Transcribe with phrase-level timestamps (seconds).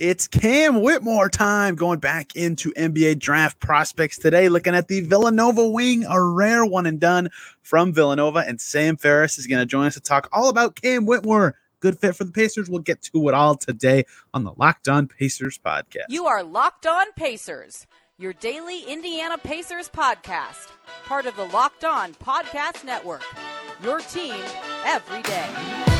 [0.00, 5.68] It's Cam Whitmore time going back into NBA draft prospects today, looking at the Villanova
[5.68, 7.30] wing, a rare one and done
[7.62, 8.44] from Villanova.
[8.46, 11.56] And Sam Ferris is going to join us to talk all about Cam Whitmore.
[11.80, 12.70] Good fit for the Pacers.
[12.70, 16.04] We'll get to it all today on the Locked On Pacers podcast.
[16.10, 17.88] You are Locked On Pacers,
[18.18, 20.68] your daily Indiana Pacers podcast,
[21.06, 23.24] part of the Locked On Podcast Network.
[23.82, 24.36] Your team
[24.84, 25.97] every day.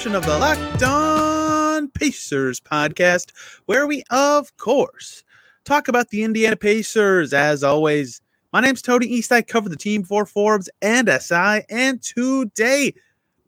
[0.00, 3.32] Edition of the Locked On Pacers podcast,
[3.66, 5.22] where we, of course,
[5.66, 7.34] talk about the Indiana Pacers.
[7.34, 9.30] As always, my name's Tony East.
[9.30, 12.94] I cover the team for Forbes and SI, and today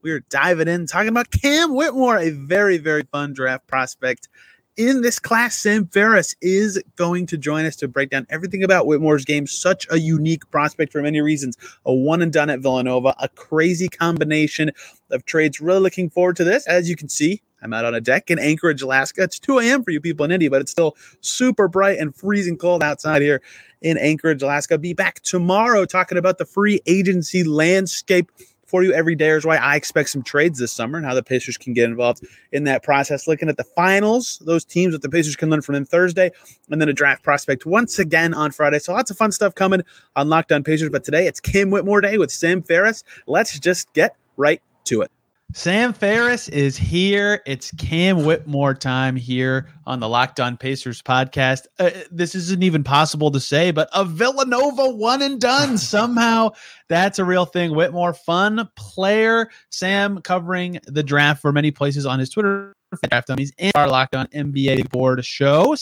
[0.03, 4.29] we are diving in talking about Cam Whitmore, a very, very fun draft prospect
[4.77, 8.87] in this class, Sam Ferris is going to join us to break down everything about
[8.87, 9.47] Whitmore's game.
[9.47, 11.57] Such a unique prospect for many reasons.
[11.85, 14.71] A one and done at Villanova, a crazy combination
[15.11, 15.61] of trades.
[15.61, 16.67] Really looking forward to this.
[16.67, 19.23] As you can see, I'm out on a deck in Anchorage, Alaska.
[19.23, 19.85] It's 2 a.m.
[19.85, 23.43] for you people in India, but it's still super bright and freezing cold outside here
[23.83, 24.79] in Anchorage, Alaska.
[24.79, 28.33] Be back tomorrow talking about the free agency landscape
[28.73, 31.23] for you every day is why I expect some trades this summer and how the
[31.23, 33.29] Pacers can get involved in that process.
[33.29, 36.31] Looking at the finals, those teams that the Pacers can learn from them Thursday,
[36.71, 38.79] and then a draft prospect once again on Friday.
[38.79, 39.83] So lots of fun stuff coming
[40.17, 40.89] on Locked On Pacers.
[40.89, 43.05] But today it's Cam Whitmore Day with Sam Ferris.
[43.27, 45.11] Let's just get right to it.
[45.55, 47.43] Sam Ferris is here.
[47.45, 51.67] It's Cam Whitmore time here on the Locked On Pacers podcast.
[51.79, 55.77] Uh, this isn't even possible to say, but a Villanova one and done.
[55.93, 56.53] Somehow
[56.89, 57.75] that's a real thing.
[57.75, 59.51] Whitmore, fun player.
[59.71, 62.73] Sam covering the draft for many places on his Twitter.
[63.11, 65.75] Draft dummies and our Locked On NBA board show.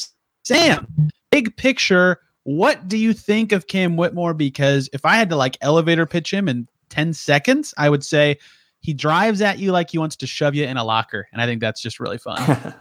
[0.45, 0.87] Sam,
[1.31, 2.19] big picture.
[2.43, 4.35] What do you think of Cam Whitmore?
[4.35, 8.39] Because if I had to like elevator pitch him in 10 seconds, I would say–
[8.81, 11.47] he drives at you like he wants to shove you in a locker, and I
[11.47, 12.75] think that's just really fun.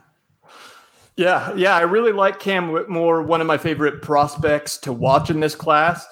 [1.15, 5.39] yeah, yeah, I really like Cam Whitmore, one of my favorite prospects to watch in
[5.39, 6.05] this class.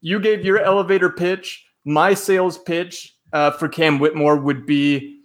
[0.00, 1.64] You gave your elevator pitch.
[1.84, 5.20] My sales pitch uh, for Cam Whitmore would be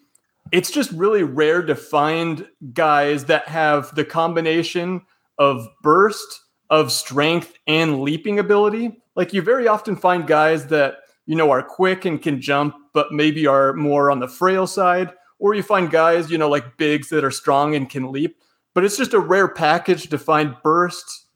[0.52, 5.02] it's just really rare to find guys that have the combination
[5.38, 9.02] of burst, of strength, and leaping ability.
[9.16, 10.96] Like you very often find guys that
[11.28, 15.12] you know, are quick and can jump, but maybe are more on the frail side.
[15.40, 18.42] Or you find guys, you know, like bigs that are strong and can leap.
[18.74, 21.28] But it's just a rare package to find burst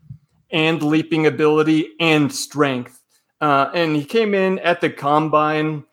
[0.50, 3.00] and leaping ability and strength.
[3.42, 5.84] Uh, and he came in at the combine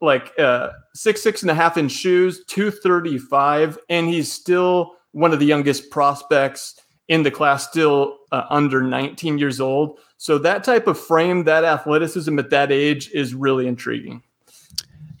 [0.00, 3.78] like uh, six, six and a half inch shoes, 235.
[3.88, 9.36] And he's still one of the youngest prospects in the class, still uh, under 19
[9.36, 9.98] years old.
[10.20, 14.22] So that type of frame, that athleticism at that age is really intriguing.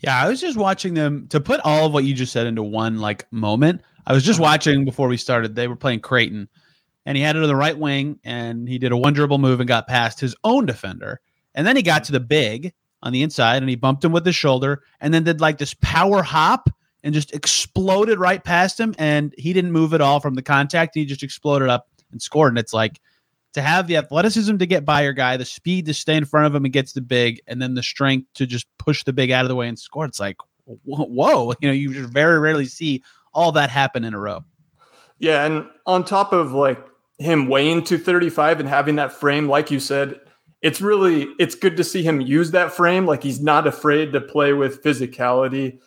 [0.00, 2.62] Yeah, I was just watching them to put all of what you just said into
[2.62, 3.80] one like moment.
[4.06, 4.50] I was just uh-huh.
[4.50, 5.54] watching before we started.
[5.54, 6.50] They were playing Creighton,
[7.06, 9.58] and he had it on the right wing, and he did a one dribble move
[9.58, 11.22] and got past his own defender,
[11.54, 14.26] and then he got to the big on the inside, and he bumped him with
[14.26, 16.68] his shoulder, and then did like this power hop
[17.02, 20.94] and just exploded right past him, and he didn't move at all from the contact.
[20.94, 23.00] He just exploded up and scored, and it's like
[23.54, 26.46] to have the athleticism to get by your guy, the speed to stay in front
[26.46, 29.30] of him and gets the big, and then the strength to just push the big
[29.30, 30.04] out of the way and score.
[30.04, 30.36] It's like,
[30.84, 33.02] whoa, you know, you just very rarely see
[33.32, 34.44] all that happen in a row.
[35.18, 36.82] Yeah, and on top of like
[37.18, 40.18] him weighing 235 and having that frame, like you said,
[40.62, 43.06] it's really it's good to see him use that frame.
[43.06, 45.78] Like he's not afraid to play with physicality.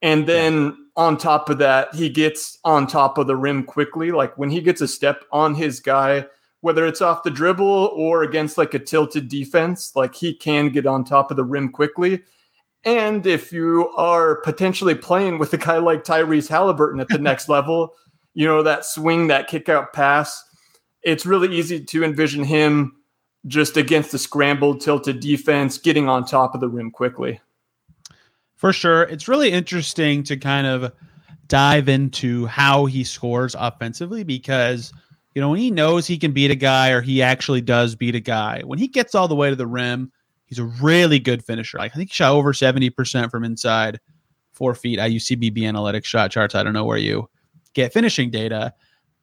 [0.00, 0.72] And then yeah.
[0.96, 4.10] on top of that, he gets on top of the rim quickly.
[4.10, 6.26] Like when he gets a step on his guy,
[6.60, 10.86] whether it's off the dribble or against like a tilted defense, like he can get
[10.86, 12.22] on top of the rim quickly.
[12.84, 17.48] And if you are potentially playing with a guy like Tyrese Halliburton at the next
[17.48, 17.94] level,
[18.34, 20.42] you know, that swing, that kick out pass,
[21.02, 22.96] it's really easy to envision him
[23.46, 27.40] just against the scrambled, tilted defense, getting on top of the rim quickly.
[28.56, 29.04] For sure.
[29.04, 30.92] It's really interesting to kind of
[31.46, 34.92] dive into how he scores offensively because–
[35.34, 38.14] you know, when he knows he can beat a guy or he actually does beat
[38.14, 40.10] a guy, when he gets all the way to the rim,
[40.46, 41.78] he's a really good finisher.
[41.78, 44.00] Like, I think he shot over 70% from inside
[44.52, 44.98] four feet.
[44.98, 46.54] I use CBB analytics shot charts.
[46.54, 47.28] I don't know where you
[47.74, 48.74] get finishing data,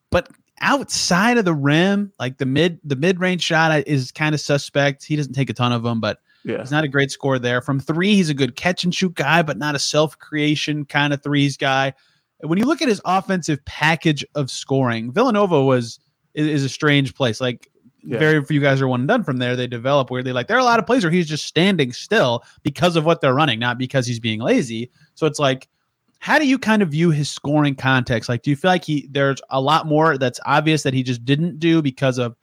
[0.10, 0.30] but
[0.62, 5.04] outside of the rim, like the mid the mid range shot is kind of suspect.
[5.04, 6.60] He doesn't take a ton of them, but yeah.
[6.60, 7.62] he's not a great score there.
[7.62, 11.14] From three, he's a good catch and shoot guy, but not a self creation kind
[11.14, 11.94] of threes guy.
[12.46, 16.00] When you look at his offensive package of scoring, Villanova was
[16.34, 17.40] is, is a strange place.
[17.42, 17.70] Like
[18.04, 18.20] Yeah.
[18.20, 19.56] very few guys are one and done from there.
[19.56, 20.34] They develop weirdly.
[20.34, 23.22] Like there are a lot of plays where he's just standing still because of what
[23.22, 24.92] they're running, not because he's being lazy.
[25.16, 25.68] So it's like,
[26.20, 28.30] how do you kind of view his scoring context?
[28.30, 31.24] Like, do you feel like he there's a lot more that's obvious that he just
[31.26, 32.36] didn't do because of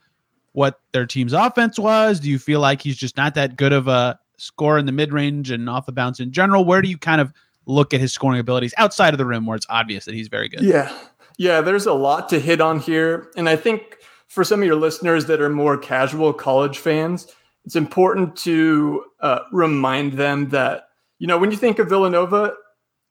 [0.53, 2.21] what their team's offense was?
[2.21, 5.13] Do you feel like he's just not that good of a scorer in the mid
[5.13, 6.65] range and off the bounce in general?
[6.65, 7.33] Where do you kind of
[7.67, 10.49] look at his scoring abilities outside of the rim where it's obvious that he's very
[10.49, 10.63] good?
[10.63, 10.93] Yeah.
[11.39, 13.31] Yeah, there's a lot to hit on here.
[13.37, 13.99] And I think
[14.29, 17.27] for some of your listeners that are more casual college fans,
[17.65, 20.89] it's important to uh, remind them that,
[21.19, 22.55] you know, when you think of Villanova,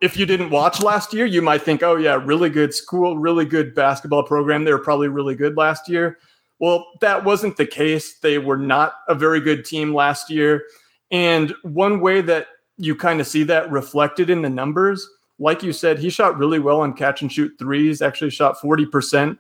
[0.01, 3.45] if you didn't watch last year, you might think, oh, yeah, really good school, really
[3.45, 4.63] good basketball program.
[4.63, 6.18] They were probably really good last year.
[6.59, 8.19] Well, that wasn't the case.
[8.19, 10.63] They were not a very good team last year.
[11.12, 12.48] And one way that
[12.81, 15.07] you kind of see that reflected in the numbers,
[15.39, 19.37] like you said, he shot really well on catch and shoot threes, actually shot 40%,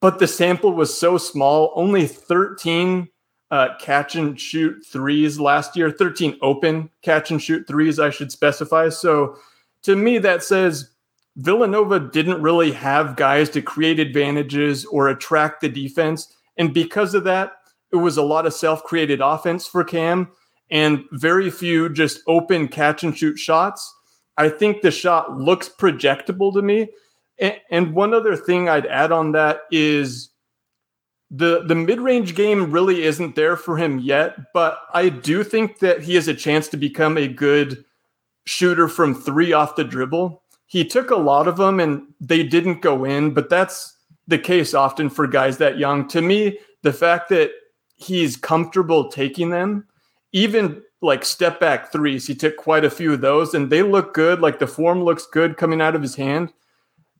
[0.00, 3.08] but the sample was so small, only 13
[3.50, 8.32] uh, catch and shoot threes last year, 13 open catch and shoot threes, I should
[8.32, 8.88] specify.
[8.88, 9.36] So
[9.82, 10.90] to me, that says
[11.36, 16.34] Villanova didn't really have guys to create advantages or attract the defense.
[16.56, 17.52] And because of that,
[17.92, 20.28] it was a lot of self created offense for Cam
[20.70, 23.94] and very few just open catch and shoot shots.
[24.36, 26.88] I think the shot looks projectable to me.
[27.70, 30.30] And, one other thing I'd add on that is
[31.30, 36.02] the the mid-range game really isn't there for him yet, but I do think that
[36.02, 37.84] he has a chance to become a good
[38.46, 40.42] shooter from 3 off the dribble.
[40.66, 43.94] He took a lot of them and they didn't go in, but that's
[44.26, 46.08] the case often for guys that young.
[46.08, 47.50] To me, the fact that
[47.96, 49.86] he's comfortable taking them,
[50.36, 54.12] even like step back threes, he took quite a few of those and they look
[54.12, 54.40] good.
[54.40, 56.52] Like the form looks good coming out of his hand.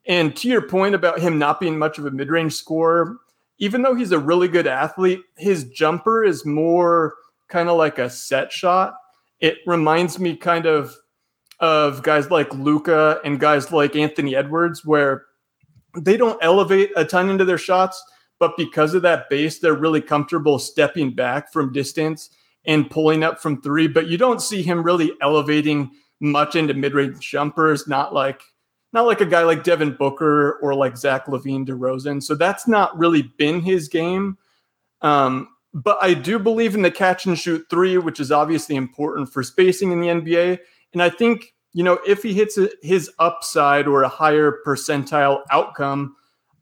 [0.07, 3.17] And to your point about him not being much of a mid range scorer,
[3.59, 7.15] even though he's a really good athlete, his jumper is more
[7.49, 8.93] kind of like a set shot.
[9.41, 10.95] It reminds me kind of
[11.61, 15.25] of guys like Luka and guys like Anthony Edwards, where
[15.97, 18.03] they don't elevate a ton into their shots,
[18.39, 22.29] but because of that base, they're really comfortable stepping back from distance
[22.67, 23.89] and pulling up from three.
[23.89, 25.91] But you don't see him really elevating
[26.21, 28.43] much into mid-range jumpers, not like
[28.93, 32.23] not like a guy like Devin Booker or like Zach LaVine DeRozan.
[32.23, 34.39] So that's not really been his game.
[35.03, 39.31] Um, but I do believe in the catch and shoot three, which is obviously important
[39.31, 40.59] for spacing in the NBA.
[40.95, 45.43] And I think, you know, if he hits a, his upside or a higher percentile
[45.51, 46.17] outcome,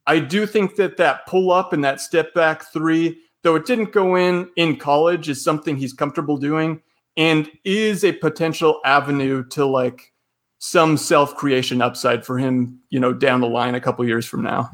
[0.09, 3.93] I do think that that pull up and that step back three, though it didn't
[3.93, 6.83] go in in college, is something he's comfortable doing
[7.17, 10.13] and is a potential avenue to like
[10.59, 14.43] some self creation upside for him, you know, down the line a couple years from
[14.43, 14.71] now.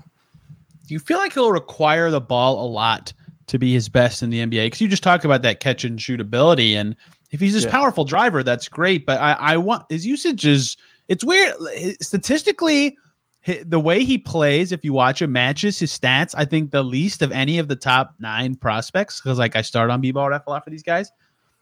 [0.86, 3.12] Do you feel like he'll require the ball a lot
[3.48, 4.66] to be his best in the NBA?
[4.66, 6.96] Because you just talked about that catch and shoot ability, and
[7.32, 7.70] if he's this Yeah.
[7.70, 9.04] powerful driver, that's great.
[9.04, 10.76] But I, I want his usage is
[11.08, 11.54] it's weird
[12.00, 12.96] statistically.
[13.64, 16.34] The way he plays, if you watch him, matches his stats.
[16.36, 19.20] I think the least of any of the top nine prospects.
[19.20, 21.10] Because like I start on b-ball ref a lot for these guys.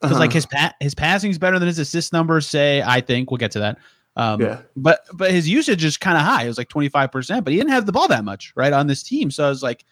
[0.00, 0.20] Because Uh-huh.
[0.20, 2.82] like his pa- his passing's better than his assist numbers say.
[2.82, 3.78] I think we'll get to that.
[4.16, 4.60] Um, Yeah.
[4.76, 6.44] But but his usage is kind of high.
[6.44, 7.44] It was like twenty five percent.
[7.44, 9.30] But he didn't have the ball that much right on this team.
[9.30, 9.84] So I was like,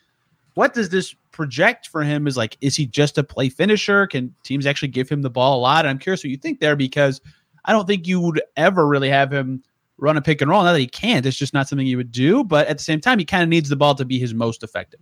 [0.54, 2.26] what does this project for him?
[2.26, 4.06] Is like, is he just a play finisher?
[4.08, 5.84] Can teams actually give him the ball a lot?
[5.84, 7.20] And I'm curious what you think there because
[7.64, 9.62] I don't think you would ever really have him
[9.98, 10.62] run a pick and roll.
[10.62, 11.24] Not that he can't.
[11.26, 12.44] It's just not something he would do.
[12.44, 14.62] But at the same time, he kind of needs the ball to be his most
[14.62, 15.00] effective.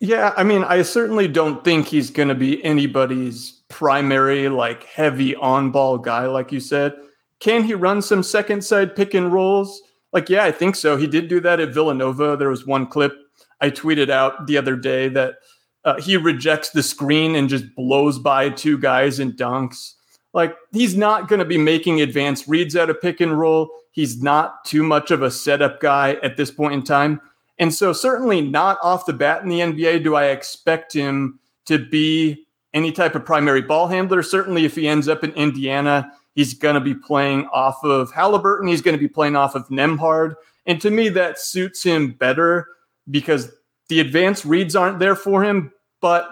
[0.00, 5.34] Yeah, I mean, I certainly don't think he's going to be anybody's primary, like heavy
[5.36, 6.94] on ball guy, like you said.
[7.40, 9.80] Can he run some second side pick and rolls?
[10.12, 10.96] Like, yeah, I think so.
[10.96, 12.36] He did do that at Villanova.
[12.36, 13.14] There was one clip
[13.60, 15.36] I tweeted out the other day that
[15.84, 19.94] uh, he rejects the screen and just blows by two guys and dunks.
[20.34, 23.70] Like, he's not going to be making advanced reads out of pick and roll.
[23.92, 27.20] He's not too much of a setup guy at this point in time.
[27.58, 31.78] And so, certainly not off the bat in the NBA do I expect him to
[31.78, 34.22] be any type of primary ball handler.
[34.22, 38.66] Certainly, if he ends up in Indiana, he's going to be playing off of Halliburton.
[38.66, 40.34] He's going to be playing off of Nembhard.
[40.66, 42.66] And to me, that suits him better
[43.10, 43.52] because
[43.88, 46.28] the advanced reads aren't there for him, but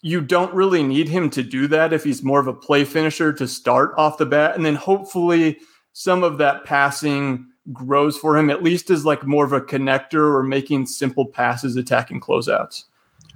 [0.00, 3.32] you don't really need him to do that if he's more of a play finisher
[3.32, 4.54] to start off the bat.
[4.54, 5.58] And then hopefully
[5.92, 10.32] some of that passing grows for him, at least as like more of a connector
[10.34, 12.84] or making simple passes, attacking closeouts.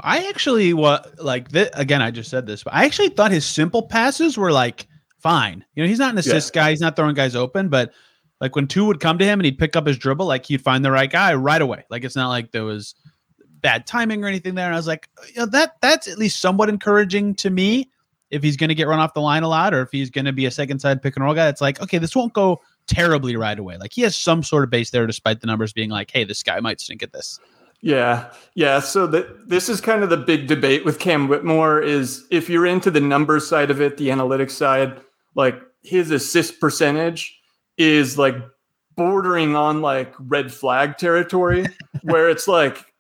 [0.01, 2.03] I actually what like th- again.
[2.03, 4.87] I just said this, but I actually thought his simple passes were like
[5.19, 5.65] fine.
[5.75, 6.71] You know, he's not an assist guy.
[6.71, 7.93] He's not throwing guys open, but
[8.41, 10.63] like when two would come to him and he'd pick up his dribble, like he'd
[10.63, 11.85] find the right guy right away.
[11.91, 12.95] Like it's not like there was
[13.63, 14.67] bad timing or anything there.
[14.67, 17.89] And I was like, you know, that that's at least somewhat encouraging to me.
[18.31, 20.25] If he's going to get run off the line a lot, or if he's going
[20.25, 22.61] to be a second side pick and roll guy, it's like, okay, this won't go
[22.87, 23.77] terribly right away.
[23.77, 26.43] Like he has some sort of base there, despite the numbers being like, hey, this
[26.43, 27.39] guy might stink at this.
[27.83, 28.79] Yeah, yeah.
[28.81, 32.67] So that this is kind of the big debate with Cam Whitmore is if you're
[32.67, 35.01] into the numbers side of it, the analytics side,
[35.35, 37.41] like his assist percentage
[37.77, 38.37] is like
[38.95, 41.67] bordering on like red flag territory,
[42.03, 42.92] where it's like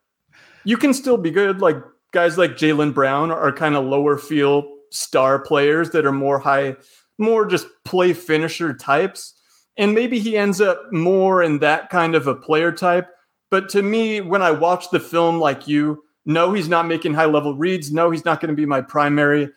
[0.64, 1.60] you can still be good.
[1.60, 1.76] Like
[2.12, 6.76] guys like Jaylen Brown are kind of lower field star players that are more high,
[7.18, 9.34] more just play finisher types.
[9.76, 13.08] And maybe he ends up more in that kind of a player type.
[13.50, 17.26] But to me, when I watch the film like you, no, he's not making high
[17.26, 17.92] level reads.
[17.92, 19.50] No, he's not going to be my primary.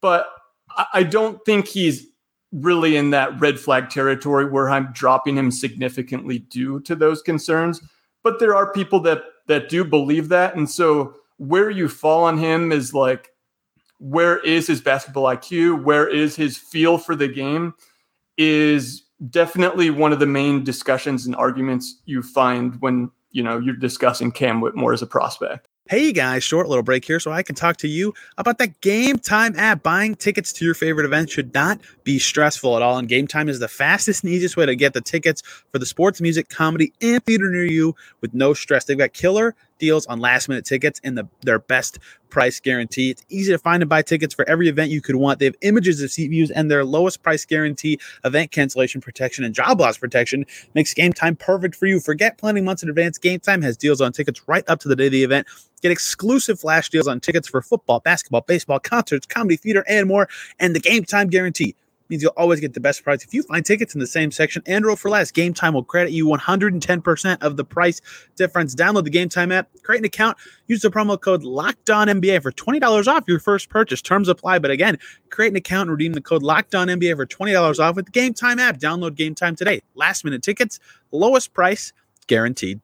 [0.00, 0.28] But
[0.92, 2.06] I don't think he's
[2.52, 7.80] really in that red flag territory where I'm dropping him significantly due to those concerns.
[8.22, 10.56] But there are people that that do believe that.
[10.56, 13.30] And so where you fall on him is like
[13.98, 15.84] where is his basketball IQ?
[15.84, 17.74] Where is his feel for the game?
[18.38, 23.76] Is definitely one of the main discussions and arguments you find when you know you're
[23.76, 25.68] discussing Cam Whitmore as a prospect.
[25.90, 29.56] Hey guys, short little break here so I can talk to you about that Gametime
[29.58, 29.82] app.
[29.82, 33.58] Buying tickets to your favorite event should not be stressful at all, and Gametime is
[33.58, 35.42] the fastest and easiest way to get the tickets
[35.72, 38.84] for the sports, music, comedy, and theater near you with no stress.
[38.84, 41.98] They've got killer deals on last minute tickets and the, their best
[42.30, 43.10] price guarantee.
[43.10, 45.40] It's easy to find and buy tickets for every event you could want.
[45.40, 49.52] They have images of seat views and their lowest price guarantee, event cancellation protection, and
[49.54, 51.98] job loss protection makes Gametime perfect for you.
[51.98, 53.18] Forget planning months in advance.
[53.18, 55.48] Gametime has deals on tickets right up to the day of the event.
[55.82, 60.28] Get exclusive flash deals on tickets for football, basketball, baseball, concerts, comedy, theater, and more.
[60.58, 61.74] And the Gametime guarantee
[62.10, 63.24] means you'll always get the best price.
[63.24, 66.12] If you find tickets in the same section and roll for less, Gametime will credit
[66.12, 68.00] you 110% of the price
[68.36, 68.74] difference.
[68.74, 70.36] Download the Gametime app, create an account,
[70.66, 74.02] use the promo code LOCKEDONNBA for $20 off your first purchase.
[74.02, 74.98] Terms apply, but again,
[75.30, 78.78] create an account and redeem the code LOCKEDONNBA for $20 off with the Gametime app.
[78.78, 79.80] Download Gametime today.
[79.94, 80.80] Last minute tickets,
[81.12, 81.92] lowest price
[82.26, 82.80] guaranteed.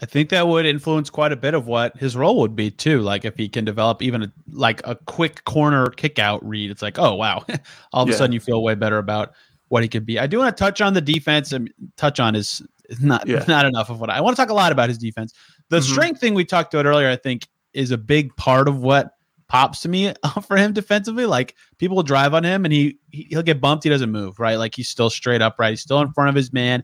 [0.00, 3.00] I think that would influence quite a bit of what his role would be too.
[3.02, 6.80] Like if he can develop even a, like a quick corner kick out read, it's
[6.80, 7.44] like, oh wow,
[7.92, 8.14] all of yeah.
[8.14, 9.34] a sudden you feel way better about
[9.68, 10.18] what he could be.
[10.18, 12.62] I do want to touch on the defense and touch on is
[13.00, 13.44] not yeah.
[13.48, 15.34] not enough of what I, I, want to talk a lot about his defense.
[15.68, 15.92] The mm-hmm.
[15.92, 19.12] strength thing we talked about earlier, I think, is a big part of what
[19.48, 20.14] pops to me
[20.46, 21.26] for him defensively.
[21.26, 24.56] Like people will drive on him and he he'll get bumped, he doesn't move, right?
[24.56, 26.82] Like he's still straight upright, he's still in front of his man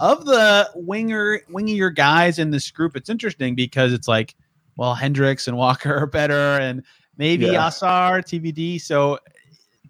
[0.00, 4.34] of the winger wingier guys in this group, it's interesting because it's like,
[4.76, 6.82] well, Hendricks and Walker are better, and
[7.16, 7.68] maybe yeah.
[7.68, 8.80] Ausar, TBD.
[8.80, 9.18] So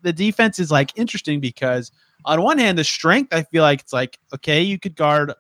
[0.02, 1.93] the defense is like interesting because
[2.25, 5.33] on one hand, the strength, I feel like it's like, okay, you could guard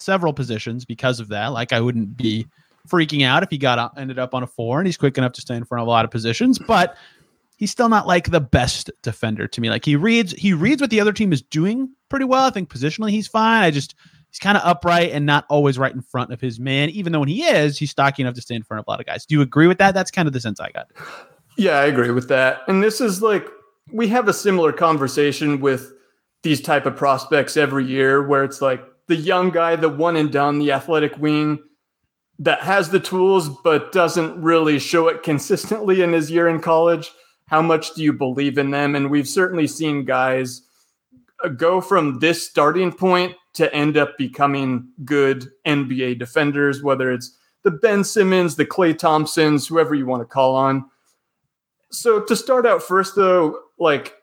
[0.00, 1.48] several positions because of that.
[1.48, 2.46] Like I wouldn't be
[2.88, 5.32] freaking out if he got uh, ended up on a four and he's quick enough
[5.34, 6.96] to stay in front of a lot of positions, but
[7.56, 9.70] he's still not like the best defender to me.
[9.70, 12.44] Like he reads he reads what the other team is doing pretty well.
[12.44, 13.62] I think positionally he's fine.
[13.62, 13.94] I just
[14.28, 16.90] he's kind of upright and not always right in front of his man.
[16.90, 19.00] Even though when he is, he's stocky enough to stay in front of a lot
[19.00, 19.26] of guys.
[19.26, 19.94] Do you agree with that?
[19.94, 20.88] That's kind of the sense I got.
[21.56, 22.60] Yeah, I agree with that.
[22.68, 23.46] And this is like
[23.90, 25.92] we have a similar conversation with
[26.42, 30.30] these type of prospects every year where it's like the young guy, the one and
[30.30, 31.58] done, the athletic wing
[32.38, 37.10] that has the tools but doesn't really show it consistently in his year in college
[37.52, 38.96] how much do you believe in them?
[38.96, 40.62] And we've certainly seen guys
[41.50, 47.70] go from this starting point to end up becoming good NBA defenders, whether it's the
[47.70, 50.84] Ben Simmons, the Klay Thompsons, whoever you want to call on.
[51.90, 54.16] So to start out first, though, like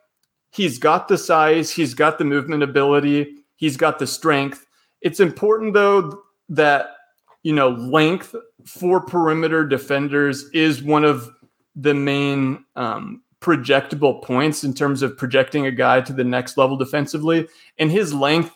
[0.52, 4.66] he's got the size, he's got the movement ability, he's got the strength.
[5.02, 6.96] It's important though that
[7.44, 8.36] you know length
[8.66, 11.30] for perimeter defenders is one of
[11.76, 16.76] the main um, projectable points in terms of projecting a guy to the next level
[16.76, 17.48] defensively.
[17.78, 18.54] And his length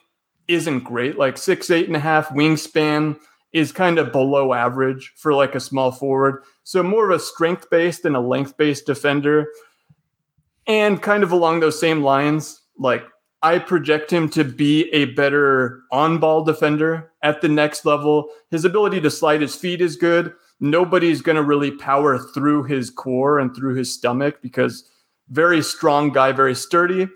[0.47, 1.17] isn't great.
[1.17, 3.17] Like six, eight and a half wingspan
[3.53, 6.43] is kind of below average for like a small forward.
[6.63, 9.47] So more of a strength based and a length based defender.
[10.65, 13.03] And kind of along those same lines, like
[13.41, 18.29] I project him to be a better on ball defender at the next level.
[18.49, 20.33] His ability to slide his feet is good
[20.63, 24.89] nobody's going to really power through his core and through his stomach because
[25.29, 27.07] very strong guy, very sturdy.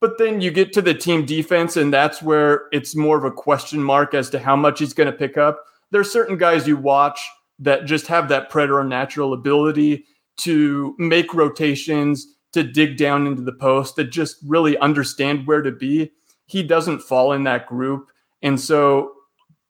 [0.00, 3.30] But then you get to the team defense, and that's where it's more of a
[3.30, 5.64] question mark as to how much he's going to pick up.
[5.90, 7.20] There's certain guys you watch
[7.60, 10.04] that just have that preternatural ability
[10.38, 15.72] to make rotations, to dig down into the post, that just really understand where to
[15.72, 16.10] be.
[16.46, 18.08] He doesn't fall in that group.
[18.42, 19.12] And so,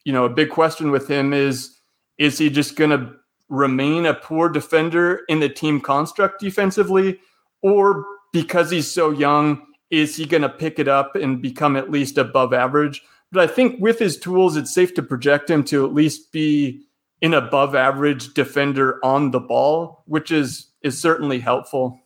[0.04, 1.77] you know, a big question with him is
[2.18, 3.12] Is he just going to
[3.48, 7.20] remain a poor defender in the team construct defensively?
[7.62, 11.90] Or because he's so young, is he going to pick it up and become at
[11.90, 13.02] least above average?
[13.30, 16.82] But I think with his tools, it's safe to project him to at least be
[17.22, 22.00] an above average defender on the ball, which is is certainly helpful.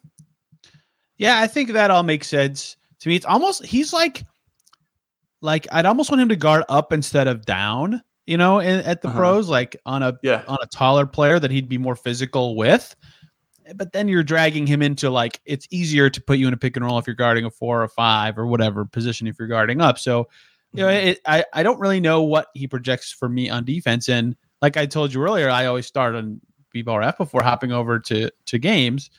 [1.18, 3.16] Yeah, I think that all makes sense to me.
[3.16, 4.24] It's almost he's like
[5.40, 9.02] like I'd almost want him to guard up instead of down, you know, in, at
[9.02, 9.18] the Uh-huh.
[9.18, 10.42] pros, like on a Yeah.
[10.46, 12.94] on a taller player that he'd be more physical with.
[13.76, 16.76] But then you're dragging him into like it's easier to put you in a pick
[16.76, 19.80] and roll if you're guarding a four or five or whatever position if you're guarding
[19.80, 19.98] up.
[19.98, 20.28] So
[20.72, 21.06] you know, Mm-hmm.
[21.08, 24.08] it, I I don't really know what he projects for me on defense.
[24.08, 26.40] And like I told you earlier, I always start on
[26.72, 29.10] B-ball F before hopping over to to games.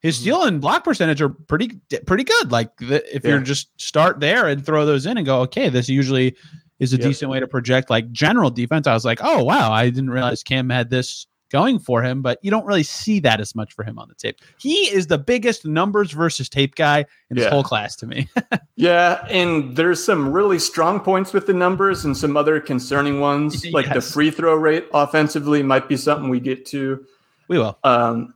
[0.00, 0.20] His Mhm.
[0.20, 2.50] steal and block percentage are pretty pretty good.
[2.50, 5.88] Like the, if you're just start there and throw those in and go, okay, this
[5.88, 6.34] usually
[6.82, 7.06] is a Yep.
[7.06, 8.86] decent way to project like general defense.
[8.86, 12.38] I was like, oh wow, I didn't realize Cam had this going for him, but
[12.42, 14.36] you don't really see that as much for him on the tape.
[14.58, 17.50] He is the biggest numbers versus tape guy in this Yeah.
[17.50, 18.28] whole class to me.
[18.76, 23.64] Yeah, and there's some really strong points with the numbers and some other concerning ones,
[23.72, 27.04] like the free throw rate offensively might be something we get to.
[27.48, 27.78] we will.
[27.84, 28.34] Um,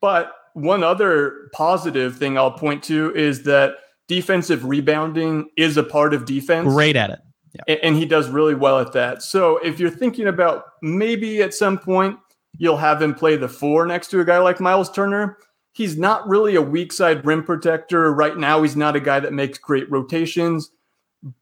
[0.00, 3.76] but one other positive thing I'll point to is that
[4.08, 6.66] defensive rebounding is a part of defense.
[6.68, 7.20] Great at it.
[7.66, 9.22] A- and he does really well at that.
[9.22, 12.18] So if you're thinking about maybe at some point
[12.56, 15.38] you'll have him play the four next to a guy like Myles Turner,
[15.72, 18.62] he's not really a weak side rim protector right now.
[18.62, 20.70] He's not a guy that makes great rotations,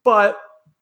[0.04, 0.38] but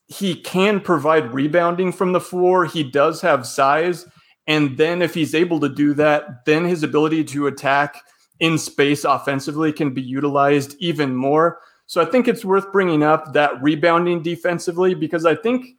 [0.07, 2.65] he can provide rebounding from the floor.
[2.67, 4.07] He does have size,
[4.47, 8.03] and then if he's able to do that, then his ability to attack
[8.41, 11.61] in space offensively can be utilized even more.
[11.87, 15.77] So I think it's worth bringing up that rebounding defensively because I think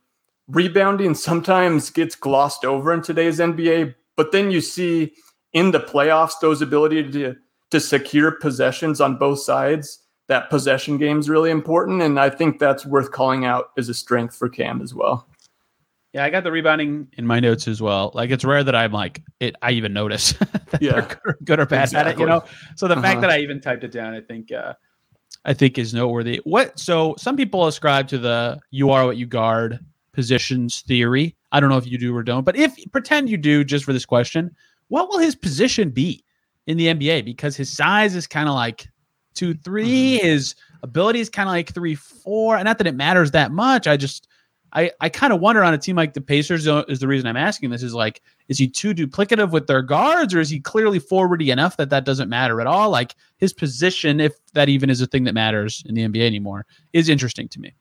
[0.48, 5.14] rebounding sometimes gets glossed over in today's NBA, but then you see
[5.54, 7.36] in the playoffs those ability to
[7.72, 10.00] to secure possessions on both sides.
[10.28, 13.94] That possession game is really important, and I think that's worth calling out as a
[13.94, 15.28] strength for Cam as well.
[16.14, 18.12] Yeah, I got the rebounding in my notes as well.
[18.14, 19.56] Like it's rare that I'm like it.
[19.62, 20.32] I even notice
[20.70, 21.02] that Yeah.
[21.02, 22.20] they're good or, bad at it.
[22.20, 22.44] You know.
[22.76, 23.22] So the fact Uh-huh.
[23.22, 24.74] that I even typed it down, I think, uh,
[25.46, 26.42] I think is noteworthy.
[26.44, 26.78] What?
[26.78, 29.80] So some people ascribe to the "you are what you guard"
[30.12, 31.36] positions theory.
[31.52, 33.94] I don't know if you do or don't, but if pretend you do, just for
[33.94, 34.54] this question,
[34.88, 36.24] what will his position be
[36.68, 37.24] in the NBA?
[37.26, 38.90] Because his size is kind of like
[39.36, 40.18] two, three.
[40.18, 40.26] Mm-hmm.
[40.26, 42.58] His ability is kind of like three, four.
[42.58, 43.88] And not that it matters that much.
[43.88, 44.28] I just
[44.76, 47.38] I, I kind of wonder on a team like the Pacers is the reason I'm
[47.38, 51.00] asking this is like, is he too duplicative with their guards or is he clearly
[51.00, 52.90] forwardy enough that that doesn't matter at all?
[52.90, 56.66] Like his position, if that even is a thing that matters in the NBA anymore,
[56.92, 57.74] is interesting to me.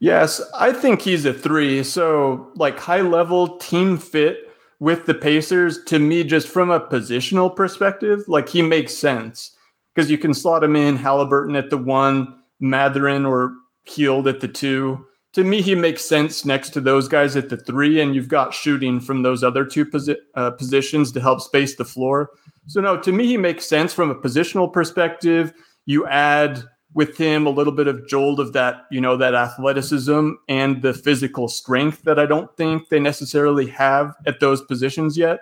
[0.00, 1.84] Yes, I think he's a three.
[1.84, 7.54] So, like high level team fit with the Pacers, to me, just from a positional
[7.54, 9.56] perspective, like he makes sense
[9.94, 13.52] because you can slot him in Halliburton at the one, Mathurin or
[13.84, 15.06] Hield at the two.
[15.34, 18.52] To me, he makes sense next to those guys at the three, and you've got
[18.52, 22.30] shooting from those other two posi- uh, positions to help space the floor.
[22.66, 25.54] So, no, to me, he makes sense from a positional perspective.
[25.86, 26.62] You add
[26.94, 30.92] with him a little bit of jolt of that, you know, that athleticism and the
[30.92, 35.40] physical strength that I don't think they necessarily have at those positions yet.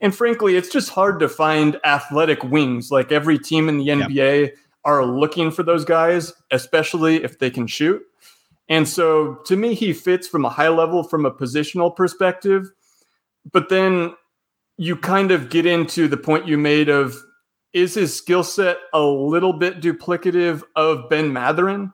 [0.00, 2.90] And frankly, it's just hard to find athletic wings.
[2.90, 4.50] Like every team in the NBA
[4.84, 8.02] are looking for those guys, especially if they can shoot.
[8.68, 12.70] And so to me, he fits from a high level from a positional perspective.
[13.50, 14.14] But then
[14.76, 17.14] you kind of get into the point you made of
[17.72, 21.92] is his skill set a little bit duplicative of Ben Mathurin?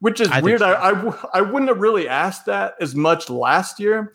[0.00, 0.60] Which is I weird.
[0.60, 0.66] so.
[0.66, 4.12] I, I, w- I wouldn't have really asked that as much last year.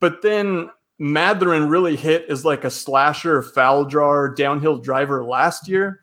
[0.00, 6.00] But then Mathurin really hit as like a slasher, foul drawer, downhill driver last year.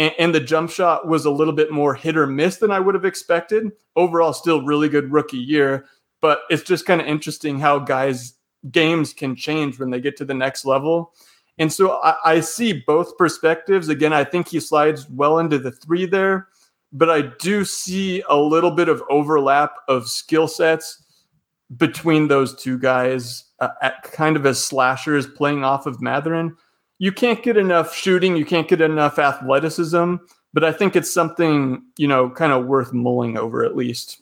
[0.00, 2.80] And, and the jump shot was a little bit more hit or miss than I
[2.80, 3.70] would have expected.
[3.96, 5.84] Overall, still really good rookie year.
[6.22, 8.34] But it's just kind of interesting how guys'
[8.70, 11.12] games can change when they get to the next level.
[11.58, 13.90] And so I, I see both perspectives.
[13.90, 16.48] Again, I think he slides well into the three there,
[16.92, 21.04] but I do see a little bit of overlap of skill sets
[21.76, 26.56] between those two guys uh, at kind of as slashers playing off of Mathurin.
[27.00, 30.16] You can't get enough shooting, you can't get enough athleticism,
[30.52, 34.20] but I think it's something, you know, kind of worth mulling over at least.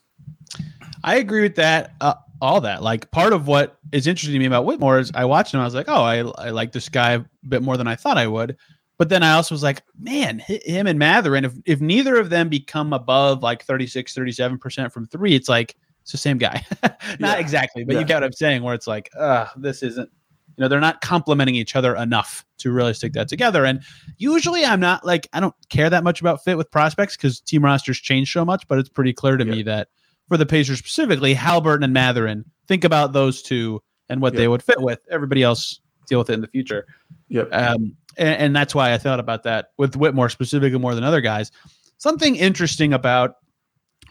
[1.02, 1.92] I agree with that.
[2.00, 2.80] Uh, all that.
[2.84, 5.58] Like part of what is interesting to me about Whitmore is I watched him.
[5.60, 8.16] I was like, oh, I, I like this guy a bit more than I thought
[8.16, 8.56] I would.
[8.96, 12.48] But then I also was like, man, him and Mathurin, if, if neither of them
[12.48, 16.64] become above like 36, 37% from three, it's like, it's the same guy.
[16.82, 17.34] Not Yeah.
[17.38, 18.00] exactly, but Yeah.
[18.00, 20.10] you get what I'm saying, where it's like, uh, this isn't
[20.58, 23.64] You know, they're not complementing each other enough to really stick that together.
[23.64, 23.80] And
[24.16, 27.64] usually I'm not like, I don't care that much about fit with prospects because team
[27.64, 29.86] rosters change so much, but it's pretty clear to me that
[30.26, 34.64] for the Pacers specifically, Halliburton and Mathurin think about those two and what they would
[34.64, 34.98] fit with.
[35.08, 36.86] Everybody else deal with it in the future.
[37.28, 37.50] Yep.
[37.52, 41.20] Um, and, and that's why I thought about that with Whitmore specifically more than other
[41.20, 41.52] guys.
[41.98, 43.36] Something interesting about,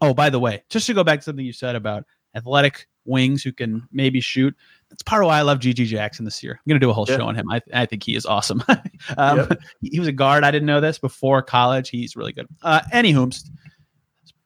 [0.01, 2.05] oh, by the way, just to go back to something you said about
[2.36, 4.56] athletic wings who can maybe shoot.
[4.89, 6.54] That's part of why I love GG Jackson this year.
[6.54, 7.17] I'm going to do a whole Yeah.
[7.17, 7.50] show on him.
[7.52, 8.63] I, I think he is awesome.
[9.17, 9.60] um, Yep.
[9.82, 10.43] he, he was a guard.
[10.43, 11.89] I didn't know this before college.
[11.89, 12.48] He's really good.
[12.63, 13.34] Uh, anywho,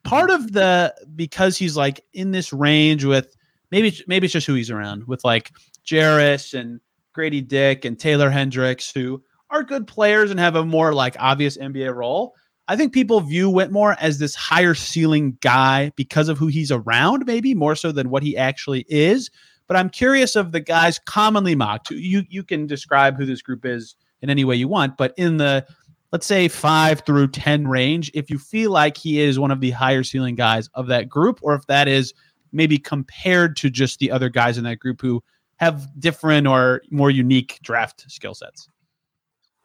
[0.04, 3.36] part of the because he's like in this range with
[3.70, 5.52] maybe maybe it's just who he's around with like
[5.86, 6.80] Jarace and
[7.12, 11.56] Grady Dick and Taylor Hendricks who are good players and have a more like obvious
[11.56, 12.34] NBA role.
[12.72, 17.26] I think people view Whitmore as this higher ceiling guy because of who he's around,
[17.26, 19.30] maybe more so than what he actually is.
[19.66, 21.90] But I'm curious of the guys commonly mocked.
[21.90, 25.36] You you can describe who this group is in any way you want, but in
[25.36, 25.66] the
[26.12, 29.72] let's say five through ten range, if you feel like he is one of the
[29.72, 32.14] higher ceiling guys of that group, or if that is
[32.52, 35.22] maybe compared to just the other guys in that group who
[35.56, 38.70] have different or more unique draft skill sets.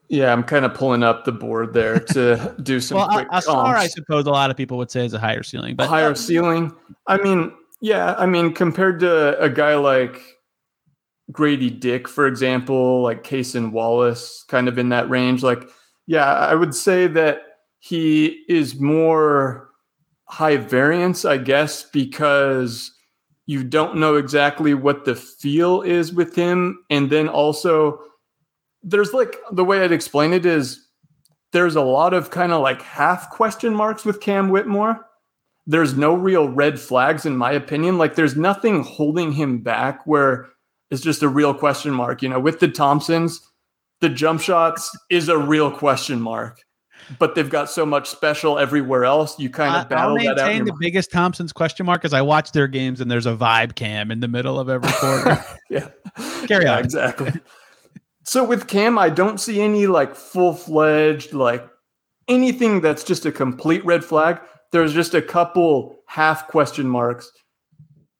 [0.10, 3.38] Yeah, I'm kind of pulling up the board there to do some well, quick a,
[3.38, 5.88] a star, I suppose a lot of people would say is a higher ceiling, but
[5.88, 6.74] higher ceiling.
[7.08, 10.22] I mean, yeah, I mean, compared to a guy like
[11.32, 15.70] Grady Dick, for example, like Kason Wallace, kind of in that range, like,
[16.06, 17.42] yeah, I would say that
[17.80, 19.70] he is more
[20.26, 22.94] high variance, I guess, because
[23.46, 26.84] you don't know exactly what the feel is with him.
[26.90, 28.02] And then also,
[28.88, 30.88] there's like the way I'd explain it is
[31.54, 35.08] there's a lot of kind of like half question marks with Cam Whitmore
[35.68, 37.98] there's no real red flags in my opinion.
[37.98, 40.48] Like there's nothing holding him back where
[40.90, 42.24] it's just a real question mark.
[42.24, 43.42] You know, with the Thompsons,
[44.00, 46.62] the jump shots is a real question mark.
[47.20, 49.38] But they've got so much special everywhere else.
[49.40, 50.30] You kind I- of I'll battle that out.
[50.30, 53.26] in maintain your the biggest Thompson's question mark is I watch their games and there's
[53.26, 55.44] a vibe cam in the middle of every quarter.
[55.70, 55.90] yeah.
[56.48, 56.84] Carry yeah, on.
[56.84, 57.32] exactly.
[58.28, 61.66] so with Cam, I don't see any like full fledged, like
[62.28, 64.42] anything that's just a complete red flag.
[64.74, 67.32] There's just a couple half question marks.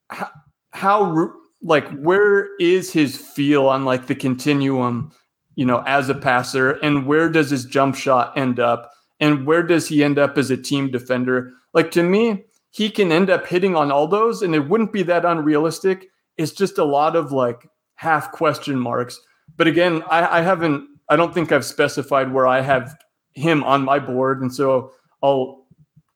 [0.10, 0.30] How,
[0.72, 5.12] how like where is his feel on like the continuum,
[5.56, 8.90] you know, as a passer, and where does his jump shot end up,
[9.20, 11.52] and where does he end up as a team defender?
[11.74, 15.04] Like to me, he can end up hitting on all those, and it wouldn't be
[15.04, 16.08] that unrealistic.
[16.38, 19.20] It's just a lot of like half question marks.
[19.58, 20.88] But again, I, I haven't.
[21.10, 22.96] I don't think I've specified where I have
[23.34, 24.92] him on my board, and so
[25.22, 25.66] I'll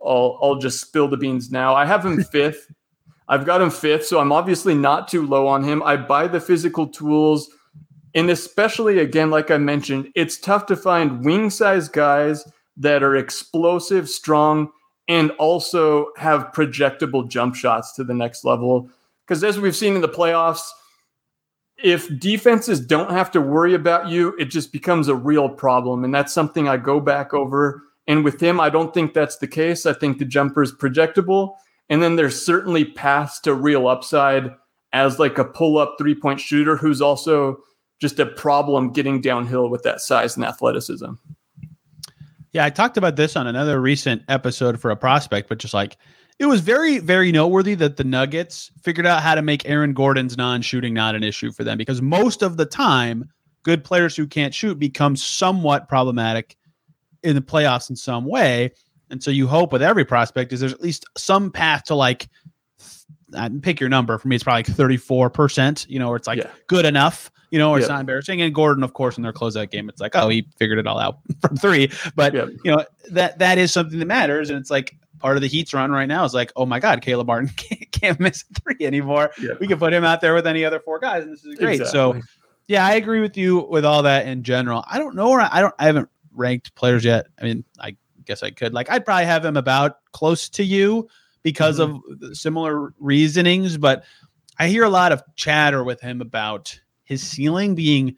[0.06, 1.76] I'll I'll just spill the beans now.
[1.76, 2.72] I have him fifth.
[3.28, 5.82] I've got him fifth, so I'm obviously not too low on him.
[5.84, 7.50] I buy the physical tools,
[8.14, 12.46] and especially again, like I mentioned, it's tough to find wing size guys
[12.78, 14.72] that are explosive, strong,
[15.08, 18.90] and also have projectable jump shots to the next level.
[19.26, 20.68] Because as we've seen in the playoffs,
[21.84, 26.04] if defenses don't have to worry about you, it just becomes a real problem.
[26.04, 27.84] And that's something I go back over.
[28.08, 29.86] And with him, I don't think that's the case.
[29.86, 31.56] I think the jumper is projectable.
[31.90, 34.52] And then there's certainly paths to real upside
[34.94, 37.58] as like a pull up three point shooter who's also
[38.00, 41.12] just a problem getting downhill with that size and athleticism.
[42.54, 45.98] Yeah, I talked about this on another recent episode for a prospect, but just like
[46.42, 50.36] it was very, very noteworthy that the Nuggets figured out how to make Aaron Gordon's
[50.38, 53.30] non shooting not an issue for them because most of the time,
[53.62, 56.58] good players who can't shoot become somewhat problematic
[57.22, 58.72] in the playoffs in some way.
[59.12, 62.28] And so you hope with every prospect is there's at least some path to like
[63.62, 64.18] pick your number.
[64.18, 66.50] For me, it's probably like 34%, you know, where it's like Yeah.
[66.66, 68.42] good enough, you know, or it's not embarrassing.
[68.42, 70.98] And Gordon, of course, in their closeout game, it's like, oh, he figured it all
[70.98, 71.92] out from three.
[72.16, 72.46] But Yeah.
[72.64, 74.50] you know, that that is something that matters.
[74.50, 77.02] And it's like part of the Heat's run right now is like, oh my God,
[77.02, 79.32] Caleb Martin can't, can't miss a three anymore.
[79.40, 79.54] Yeah.
[79.60, 81.86] We can put him out there with any other four guys, and this is great.
[81.88, 82.20] So
[82.68, 84.84] yeah, I agree with you with all that in general.
[84.90, 87.28] I don't know where I, I don't I haven't ranked players yet.
[87.40, 88.74] I mean, I guess I could.
[88.74, 91.08] Like I'd probably have him about close to you
[91.44, 92.24] because mm-hmm.
[92.24, 94.04] of similar reasonings, but
[94.58, 98.16] I hear a lot of chatter with him about his ceiling being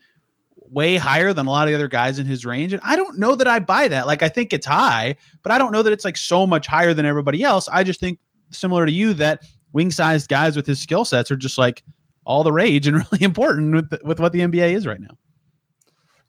[0.73, 2.73] way higher than a lot of the other guys in his range.
[2.73, 4.07] And I don't know that I buy that.
[4.07, 6.93] Like I think it's high, but I don't know that it's like so much higher
[6.93, 7.69] than everybody else.
[7.69, 11.36] I just think similar to you that wing sized guys with his skill sets are
[11.36, 11.83] just like
[12.25, 15.17] all the rage and really important with with what the NBA is right now.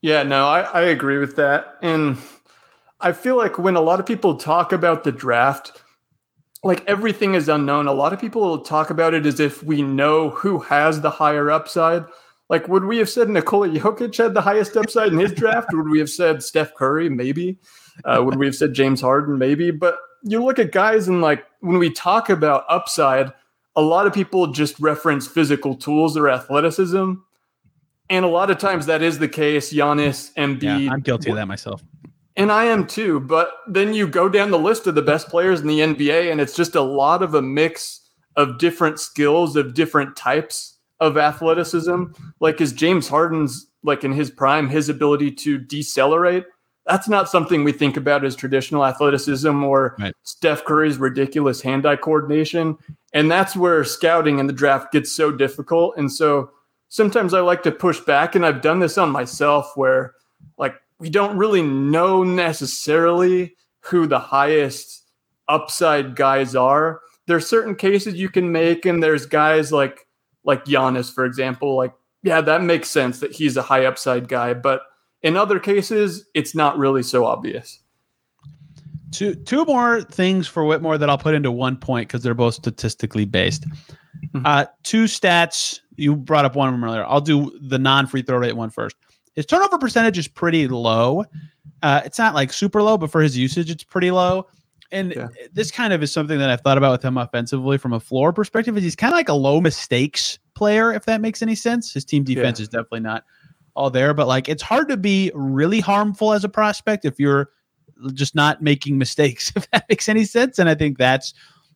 [0.02, 1.76] Yeah, no, I, I agree with that.
[1.80, 2.18] And
[3.00, 5.83] I feel like when a lot of people talk about the draft,
[6.62, 7.87] like everything is unknown.
[7.87, 11.11] A lot of people will talk about it as if we know who has the
[11.11, 12.04] higher upside.
[12.50, 15.72] Like, would we have said Nikola Jokic had the highest upside in his draft?
[15.72, 17.09] Would we have said Steph Curry?
[17.09, 17.59] Maybe.
[18.04, 19.38] Uh, would we have said James Harden?
[19.38, 19.70] Maybe.
[19.70, 23.33] But you look at guys and like when we talk about upside,
[23.76, 27.14] a lot of people just reference physical tools or athleticism.
[28.11, 29.72] And a lot of times that is the case.
[29.72, 30.85] Giannis, Embiid.
[30.85, 31.83] Yeah, I'm guilty of that myself.
[32.37, 33.20] And I am too.
[33.20, 36.40] But then you go down the list of the best players in the NBA, and
[36.40, 38.00] it's just a lot of a mix
[38.37, 40.73] of different skills, of different types
[41.04, 42.04] of athleticism.
[42.40, 46.44] Like, is James Harden's, like in his prime, his ability to decelerate?
[46.86, 50.14] That's not something we think about as traditional athleticism or Right.
[50.22, 52.76] Steph Curry's ridiculous hand eye coordination.
[53.12, 55.96] And that's where scouting in the draft gets so difficult.
[55.96, 56.50] And so
[56.88, 60.14] sometimes I like to push back, and I've done this on myself where,
[60.58, 65.04] like, we don't really know necessarily who the highest
[65.48, 67.00] upside guys are.
[67.26, 70.03] There's certain cases you can make, and there's guys like
[70.44, 71.76] like Giannis, for example.
[71.76, 74.83] Like, yeah, that makes sense that he's a high upside guy, but
[75.22, 77.80] in other cases, it's not really so obvious.
[79.11, 82.54] Two two more things for Whitmore that I'll put into one point because they're both
[82.54, 83.64] statistically based.
[84.35, 84.42] Mhm.
[84.44, 85.80] Uh, two stats.
[85.96, 87.04] You brought up one of them earlier.
[87.07, 88.96] I'll do the non free throw rate one first.
[89.35, 91.24] His turnover percentage is pretty low.
[91.83, 94.46] Uh, it's not like super low, but for his usage, it's pretty low.
[94.92, 95.29] And Yeah.
[95.53, 98.33] this kind of is something that I've thought about with him offensively from a floor
[98.33, 98.77] perspective.
[98.77, 101.92] Is he's kind of like a low mistakes player, if that makes any sense.
[101.92, 103.25] His team defense is definitely not
[103.75, 107.51] all there, but like it's hard to be really harmful as a prospect if you're
[108.12, 110.59] just not making mistakes, if that makes any sense.
[110.59, 111.35] And I think that's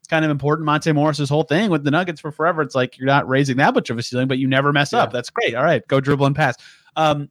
[0.08, 0.64] kind of important.
[0.64, 2.62] Monte Morris's whole thing with the Nuggets for forever.
[2.62, 5.12] It's like you're not raising that much of a ceiling, but you never mess up.
[5.12, 5.54] That's great.
[5.54, 6.54] All right, go dribble and pass.
[6.96, 7.28] Um,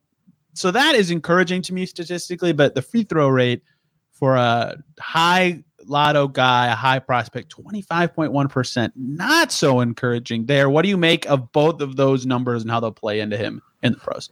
[0.53, 3.63] so that is encouraging to me statistically, but the free throw rate
[4.11, 10.69] for a high lotto guy, a high prospect, 25.1%, not so encouraging there.
[10.69, 13.61] What do you make of both of those numbers and how they'll play into him
[13.83, 14.29] in the pros?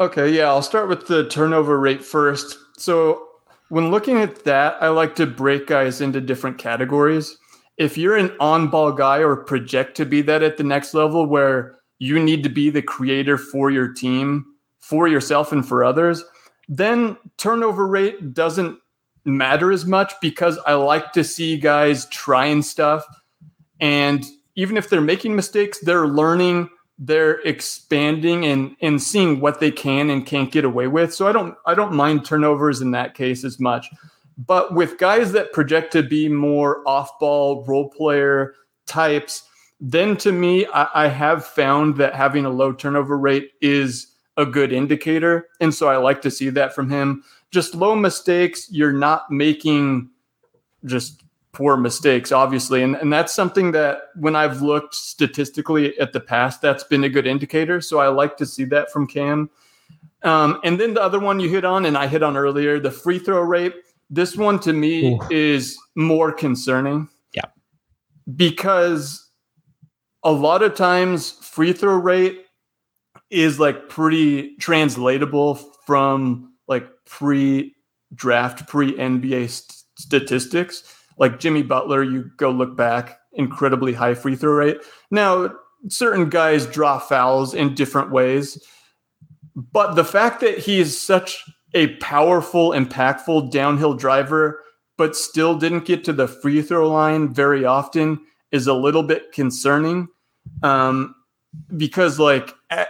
[0.00, 2.58] Okay, yeah, I'll start with the turnover rate first.
[2.76, 3.28] So,
[3.68, 7.38] when looking at that, I like to break guys into different categories.
[7.78, 11.26] If you're an on ball guy or project to be that at the next level
[11.26, 14.44] where you need to be the creator for your team,
[14.80, 16.22] for yourself, and for others,
[16.68, 18.78] then turnover rate doesn't
[19.24, 23.04] matter as much because I like to see guys trying stuff.
[23.80, 26.68] And even if they're making mistakes, they're learning
[27.04, 31.12] they're expanding and and seeing what they can and can't get away with.
[31.12, 33.90] So I don't I don't mind turnovers in that case as much.
[34.38, 38.54] But with guys that project to be more off-ball role player
[38.86, 39.42] types,
[39.80, 44.46] then to me, I, I have found that having a low turnover rate is a
[44.46, 45.48] good indicator.
[45.60, 47.22] And so I like to see that from him.
[47.50, 50.10] Just low mistakes, you're not making
[50.84, 52.82] just poor mistakes, obviously.
[52.82, 57.08] And, and that's something that when I've looked statistically at the past, that's been a
[57.08, 57.80] good indicator.
[57.80, 59.50] So I like to see that from Cam.
[60.22, 62.90] Um, and then the other one you hit on, and I hit on earlier, the
[62.90, 63.74] free throw rate.
[64.08, 65.20] This one to me Ooh.
[65.30, 67.08] is more concerning.
[67.34, 67.46] Yeah.
[68.36, 69.30] Because
[70.22, 72.46] a lot of times free throw rate
[73.32, 75.54] is like pretty translatable
[75.86, 77.74] from like pre
[78.14, 80.84] draft, pre NBA st- statistics.
[81.18, 84.78] Like Jimmy Butler, you go look back, incredibly high free throw rate.
[85.10, 85.54] Now,
[85.88, 88.62] certain guys draw fouls in different ways,
[89.56, 91.42] but the fact that he is such
[91.74, 94.62] a powerful, impactful downhill driver,
[94.98, 99.32] but still didn't get to the free throw line very often is a little bit
[99.32, 100.08] concerning.
[100.62, 101.14] Um,
[101.76, 102.88] because, like, at,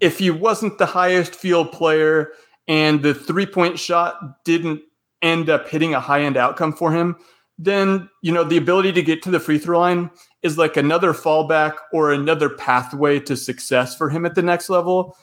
[0.00, 2.32] if he wasn't the highest field player
[2.68, 4.80] and the three point shot didn't
[5.22, 7.16] end up hitting a high end outcome for him,
[7.58, 10.10] then you know the ability to get to the free throw line
[10.42, 15.16] is like another fallback or another pathway to success for him at the next level.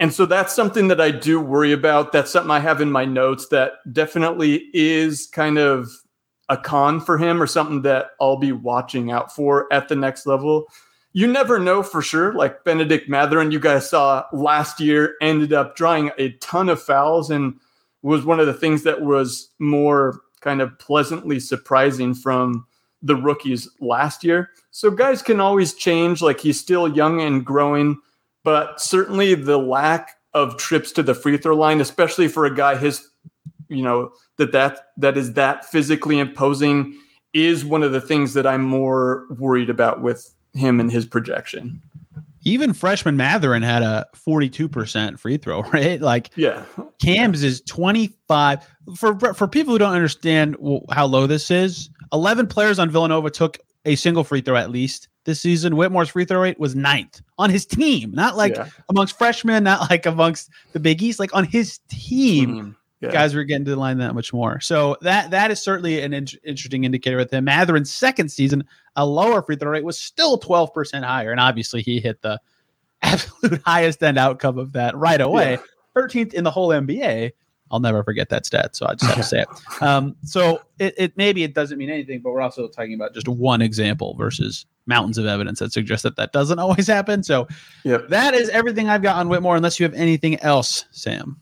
[0.00, 2.10] And so that's something that I do worry about.
[2.10, 5.90] That's something I have in my notes that definitely is kind of
[6.48, 10.26] a con for him or something that I'll be watching out for at the next
[10.26, 10.66] level.
[11.12, 12.32] You never know for sure.
[12.34, 17.30] Like Bennedict Mathurin, you guys saw last year, ended up drawing a ton of fouls
[17.30, 17.54] and
[18.02, 22.66] was one of the things that was more kind of pleasantly surprising from
[23.02, 24.50] the rookies last year.
[24.70, 26.22] So guys can always change.
[26.22, 27.98] Like he's still young and growing,
[28.44, 32.76] but certainly the lack of trips to the free throw line, especially for a guy
[32.76, 33.06] his,
[33.68, 36.96] you know, that that that is that physically imposing,
[37.32, 41.80] is one of the things that I'm more worried about with him and his projection.
[42.42, 46.00] Even freshman Mathurin had a 42% free throw rate.
[46.00, 46.64] Like Yeah,
[47.00, 50.56] Cam's is 25 for for people who don't understand
[50.90, 51.90] how low this is.
[52.12, 55.74] 11 players on Villanova took a single free throw at least this season.
[55.76, 58.68] Whitmore's free throw rate was ninth on his team, not like Yeah.
[58.88, 62.50] amongst freshmen, not like amongst the Big East, like on his team.
[62.56, 62.76] Mhm.
[63.00, 63.10] Yeah.
[63.12, 64.60] Guys were getting to the line that much more.
[64.60, 67.44] So that that is certainly an in- interesting indicator with him.
[67.46, 68.64] Mathurin's second season,
[68.96, 71.30] a lower free throw rate was still 12% higher.
[71.30, 72.38] And obviously he hit the
[73.02, 75.52] absolute highest end outcome of that right away.
[75.52, 76.02] Yeah.
[76.02, 77.30] 13th in the whole NBA.
[77.72, 78.74] I'll never forget that stat.
[78.76, 79.82] So I just have to say it.
[79.82, 83.28] Um, so it, it maybe it doesn't mean anything, but we're also talking about just
[83.28, 87.22] one example versus mountains of evidence that suggests that that doesn't always happen.
[87.22, 87.48] So
[87.84, 88.08] Yep.
[88.08, 91.40] that is everything I've got on Whitmore, unless you have anything else, Sam.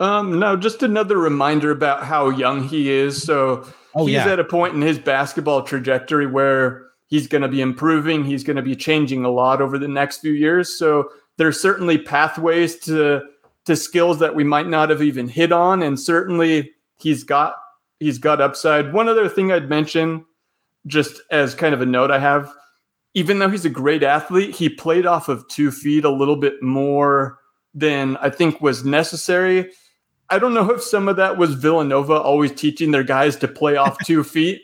[0.00, 3.22] Um, no, just another reminder about how young he is.
[3.22, 4.28] So Oh, he's yeah.
[4.28, 8.24] at a point in his basketball trajectory where he's going to be improving.
[8.24, 10.78] He's going to be changing a lot over the next few years.
[10.78, 13.22] So there's certainly pathways to
[13.64, 17.56] to skills that we might not have even hit on, and certainly he's got
[17.98, 18.92] he's got upside.
[18.92, 20.24] One other thing I'd mention,
[20.86, 22.52] just as kind of a note I have,
[23.14, 26.62] even though he's a great athlete, he played off of two feet a little bit
[26.62, 27.38] more
[27.74, 29.70] than I think was necessary.
[30.30, 33.76] I don't know if some of that was Villanova always teaching their guys to play
[33.76, 34.62] off two feet.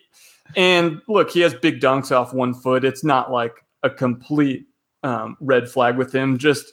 [0.56, 2.84] And look, he has big dunks off one foot.
[2.84, 4.66] It's not like a complete
[5.02, 6.38] um, red flag with him.
[6.38, 6.72] Just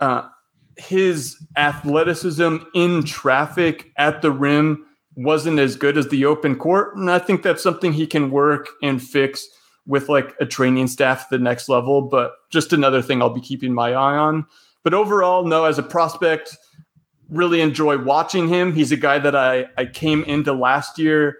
[0.00, 0.28] uh,
[0.76, 6.96] his athleticism in traffic at the rim wasn't as good as the open court.
[6.96, 9.46] And I think that's something he can work and fix
[9.86, 12.02] with like a training staff at the next level.
[12.02, 14.46] But just another thing I'll be keeping my eye on.
[14.82, 16.56] But overall, no, as a prospect,
[17.28, 18.72] really enjoy watching him.
[18.72, 21.38] He's a guy that I, I came into last year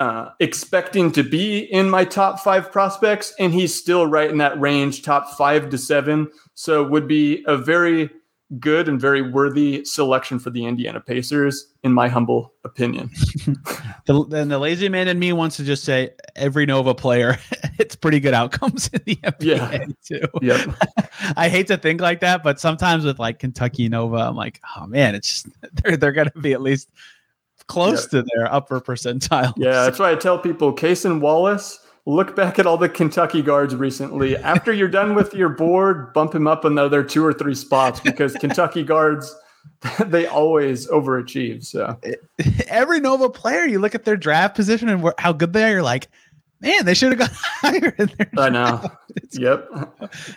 [0.00, 4.58] uh, expecting to be in my top five prospects, and he's still right in that
[4.60, 6.30] range, top five to seven.
[6.54, 8.10] So would be a very
[8.58, 13.10] good and very worthy selection for the Indiana Pacers, in my humble opinion.
[14.06, 17.38] The, then the lazy man in me wants to just say every Nova player,
[17.78, 19.84] it's pretty good outcomes in the NBA Yeah.
[20.02, 20.26] too.
[20.40, 20.76] Yep.
[21.36, 24.86] I hate to think like that, but sometimes with like Kentucky Nova, I'm like, oh
[24.86, 26.88] man, it's just they're they're gonna be at least
[27.66, 29.52] close to their upper percentile.
[29.58, 31.78] Yeah, that's why I tell people, Cason Wallace,
[32.08, 34.34] look back at all the Kentucky guards recently.
[34.36, 38.32] After you're done with your board, bump him up another two or three spots because
[38.40, 39.34] Kentucky guards,
[40.06, 41.64] they always overachieve.
[41.66, 41.98] So
[42.68, 45.82] every Nova player, you look at their draft position and how good they are, you're
[45.82, 46.08] like,
[46.60, 48.90] man, they should have got higher in their I know.
[49.16, 49.68] It's, Yep.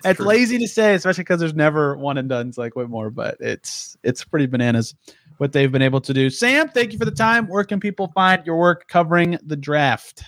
[0.04, 0.26] it's true.
[0.26, 4.24] lazy to say, especially because there's never one and done's like Whitmore, but it's it's
[4.26, 4.94] pretty bananas
[5.38, 6.30] what they've been able to do.
[6.30, 7.48] Sam, thank you for the time.
[7.48, 10.24] Where can people find your work covering the draft?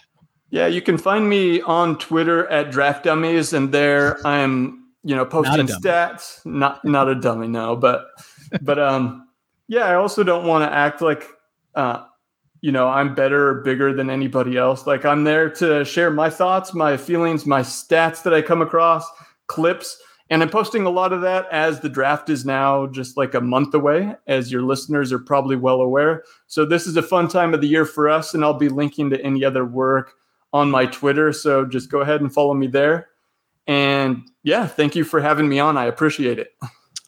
[0.54, 5.26] Yeah, you can find me on Twitter at Draft Dummies, and there I'm, you know,
[5.26, 5.82] posting dummy.
[5.82, 6.46] stats.
[6.46, 8.06] Not not a dummy, no, but
[8.62, 9.28] but um,
[9.68, 11.28] yeah, I also don't want to act like,
[11.74, 12.04] uh,
[12.62, 14.86] you know, I'm better or bigger than anybody else.
[14.86, 19.10] Like I'm there to share my thoughts, my feelings, my stats that I come across,
[19.48, 19.98] clips,
[20.30, 23.42] and I'm posting a lot of that as the draft is now just like a
[23.42, 26.24] month away, as your listeners are probably well aware.
[26.46, 29.10] So this is a fun time of the year for us, and I'll be linking
[29.10, 30.14] to any other work
[30.54, 31.34] on my Twitter.
[31.34, 33.10] So just go ahead and follow me there.
[33.68, 35.78] And yeah, thank you for having me on.
[35.78, 36.54] I appreciate it.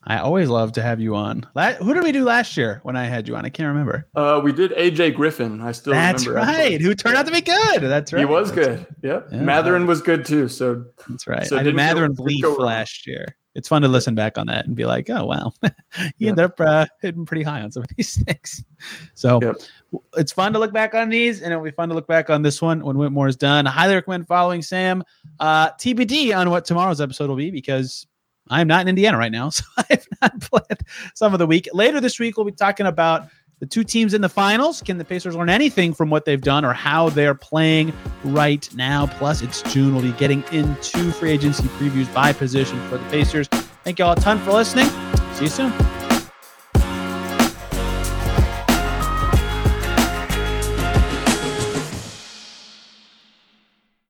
[0.07, 1.47] I always love to have you on.
[1.79, 3.43] Who did we do last year when I had you on?
[3.43, 4.07] I can't remember.
[4.15, 5.61] Uh, we did AJ Griffin.
[5.61, 6.45] I still That's remember.
[6.47, 6.59] right.
[6.73, 6.83] actually.
[6.83, 7.79] Who turned out to be good.
[7.81, 8.19] That's right.
[8.19, 8.95] He was That's- good.
[9.01, 9.27] Yep.
[9.31, 9.41] Yeah.
[9.41, 10.47] Mathurin was good too.
[10.47, 11.47] So That's right.
[11.47, 12.67] So I did didn't go- Mathurin didn't Bleef go wrong.
[12.67, 13.25] last year.
[13.55, 15.69] It's fun to listen back on that and be like, oh wow, he
[16.19, 16.29] Yeah.
[16.29, 18.63] ended up uh, hitting pretty high on some of these things.
[19.13, 19.55] So Yep.
[20.17, 22.41] it's fun to look back on these, and it'll be fun to look back on
[22.41, 23.65] this one when Whitmore is done.
[23.65, 25.03] I highly recommend following Sam.
[25.39, 28.05] Uh, TBD on what tomorrow's episode will be because
[28.49, 30.81] I'm not in Indiana right now, so I have not planned
[31.15, 31.67] some of the week.
[31.73, 33.27] Later this week, we'll be talking about
[33.59, 34.81] the two teams in the finals.
[34.81, 39.07] Can the Pacers learn anything from what they've done or how they're playing right now?
[39.07, 39.93] Plus, it's June.
[39.93, 43.47] We'll be getting into free agency previews by position for the Pacers.
[43.83, 44.87] Thank you all a ton for listening.
[45.33, 45.94] See you soon.